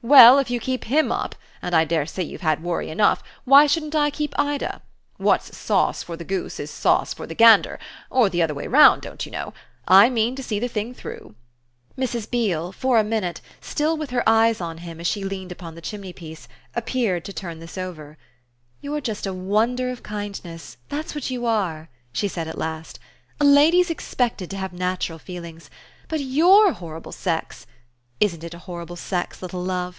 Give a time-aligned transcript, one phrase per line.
[0.00, 3.66] "Well, if you keep HIM up and I dare say you've had worry enough why
[3.66, 4.80] shouldn't I keep Ida?
[5.16, 9.02] What's sauce for the goose is sauce for the gander or the other way round,
[9.02, 9.52] don't you know?
[9.88, 11.34] I mean to see the thing through."
[11.98, 12.30] Mrs.
[12.30, 15.82] Beale, for a minute, still with her eyes on him as he leaned upon the
[15.82, 18.16] chimneypiece, appeared to turn this over.
[18.80, 23.00] "You're just a wonder of kindness that's what you are!" she said at last.
[23.40, 25.68] "A lady's expected to have natural feelings.
[26.06, 27.66] But YOUR horrible sex!
[28.20, 29.96] Isn't it a horrible sex, little love?"